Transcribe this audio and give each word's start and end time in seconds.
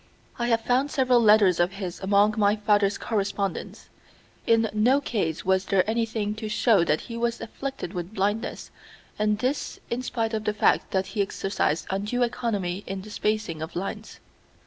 I 0.39 0.47
have 0.47 0.61
found 0.61 0.89
several 0.89 1.21
letters 1.21 1.59
of 1.59 1.73
his 1.73 1.99
among 1.99 2.33
my 2.35 2.55
father's 2.55 2.97
correspondence. 2.97 3.87
In 4.47 4.67
no 4.73 4.99
case 4.99 5.45
was 5.45 5.65
there 5.65 5.87
anything 5.87 6.33
to 6.37 6.49
show 6.49 6.83
that 6.83 7.01
he 7.01 7.15
was 7.15 7.39
afflicted 7.39 7.93
with 7.93 8.15
blindness 8.15 8.71
and 9.19 9.37
this 9.37 9.79
in 9.91 10.01
spite 10.01 10.33
of 10.33 10.45
the 10.45 10.55
fact 10.55 10.89
that 10.89 11.05
he 11.13 11.21
exercised 11.21 11.85
undue 11.91 12.23
economy 12.23 12.83
in 12.87 13.03
the 13.03 13.11
spacing 13.11 13.61
of 13.61 13.75
lines. 13.75 14.19